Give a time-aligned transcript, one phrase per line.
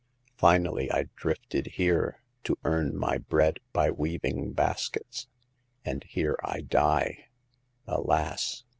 [0.35, 5.27] Finally, I drifted here, to earn my bread by weaving baskets;
[5.85, 7.27] and here I die.
[7.85, 8.63] Alas